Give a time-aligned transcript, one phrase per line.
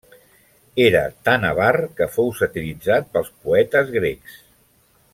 [0.85, 1.69] Era tant avar
[1.99, 4.43] que fou satiritzat pels poetes grecs.